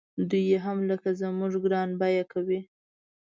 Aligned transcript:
دوی 0.29 0.43
یې 0.51 0.57
هم 0.65 0.77
لکه 0.89 1.09
زموږ 1.21 1.53
ګران 1.63 1.89
بیه 2.01 2.23
کوي. 2.31 2.59